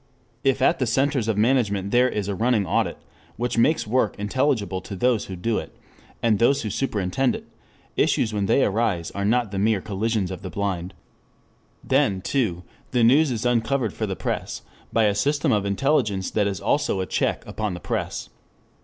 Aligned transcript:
If 0.43 0.63
at 0.63 0.79
the 0.79 0.87
centers 0.87 1.27
of 1.27 1.37
management 1.37 1.91
there 1.91 2.09
is 2.09 2.27
a 2.27 2.33
running 2.33 2.65
audit, 2.65 2.97
which 3.37 3.59
makes 3.59 3.85
work 3.85 4.15
intelligible 4.17 4.81
to 4.81 4.95
those 4.95 5.25
who 5.25 5.35
do 5.35 5.59
it, 5.59 5.75
and 6.23 6.39
those 6.39 6.63
who 6.63 6.71
superintend 6.71 7.35
it, 7.35 7.45
issues 7.95 8.33
when 8.33 8.47
they 8.47 8.65
arise 8.65 9.11
are 9.11 9.23
not 9.25 9.51
the 9.51 9.59
mere 9.59 9.79
collisions 9.79 10.31
of 10.31 10.41
the 10.41 10.49
blind. 10.49 10.95
Then, 11.83 12.19
too, 12.19 12.63
the 12.89 13.03
news 13.03 13.29
is 13.29 13.45
uncovered 13.45 13.93
for 13.93 14.07
the 14.07 14.15
press 14.15 14.63
by 14.91 15.03
a 15.03 15.13
system 15.13 15.51
of 15.51 15.67
intelligence 15.67 16.31
that 16.31 16.47
is 16.47 16.59
also 16.59 16.99
a 16.99 17.05
check 17.05 17.45
upon 17.45 17.75
the 17.75 17.79
press. 17.79 18.29